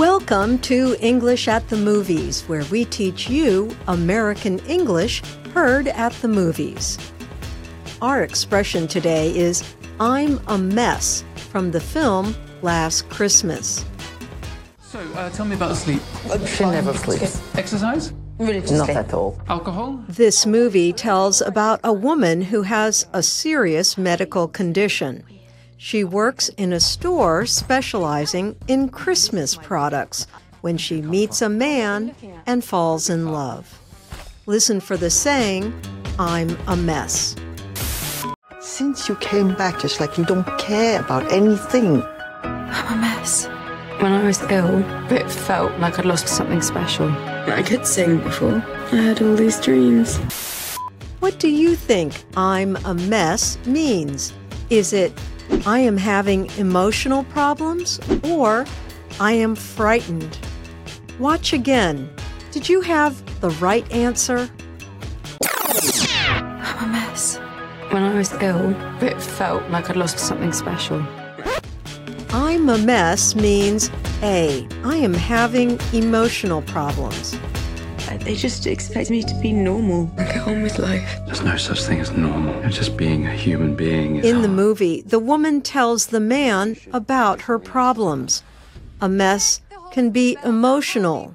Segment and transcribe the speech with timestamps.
[0.00, 6.26] Welcome to English at the Movies, where we teach you American English heard at the
[6.26, 6.96] movies.
[8.00, 9.62] Our expression today is
[10.00, 13.84] I'm a mess from the film Last Christmas.
[14.80, 16.00] So, uh, tell me about sleep.
[16.46, 17.38] She never sleeps.
[17.54, 18.14] Exercise?
[18.38, 19.38] Not at all.
[19.48, 20.02] Alcohol?
[20.08, 25.24] This movie tells about a woman who has a serious medical condition.
[25.82, 30.26] She works in a store specializing in Christmas products
[30.60, 33.80] when she meets a man and falls in love.
[34.44, 35.72] Listen for the saying,
[36.18, 37.34] I'm a mess.
[38.60, 42.02] Since you came back, just like you don't care about anything.
[42.42, 43.46] I'm a mess.
[44.00, 47.08] When I was ill, it felt like I'd lost something special.
[47.08, 48.62] I could sing before.
[48.92, 50.18] I had all these dreams.
[51.20, 54.34] What do you think I'm a mess means?
[54.68, 55.18] Is it
[55.66, 58.66] I am having emotional problems or
[59.18, 60.38] I am frightened?
[61.18, 62.10] Watch again.
[62.50, 64.48] Did you have the right answer?
[65.42, 67.36] I'm a mess.
[67.90, 68.70] When I was ill,
[69.02, 71.04] it felt like I'd lost something special.
[72.30, 73.90] I'm a mess means
[74.22, 74.66] A.
[74.84, 77.38] I am having emotional problems.
[78.20, 80.06] They just expect me to be normal
[80.46, 81.20] on with life.
[81.26, 82.54] There's no such thing as normal.
[82.64, 84.56] It's Just being a human being is In the hard.
[84.56, 88.42] movie, the woman tells the man about her problems.
[89.00, 89.60] A mess
[89.92, 91.34] can be emotional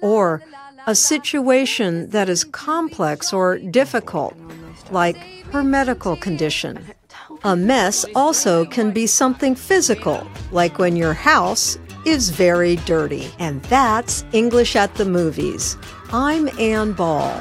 [0.00, 0.42] or
[0.86, 4.34] a situation that is complex or difficult,
[4.90, 5.16] like
[5.52, 6.84] her medical condition.
[7.44, 13.28] A mess also can be something physical, like when your house is very dirty.
[13.38, 15.76] And that's English at the Movies.
[16.12, 17.32] I'm Ann Ball.